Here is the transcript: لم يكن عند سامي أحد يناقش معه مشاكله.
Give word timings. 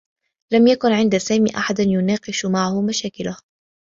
لم 0.53 0.67
يكن 0.67 0.91
عند 0.91 1.17
سامي 1.17 1.57
أحد 1.57 1.79
يناقش 1.79 2.45
معه 2.45 2.81
مشاكله. 2.81 3.37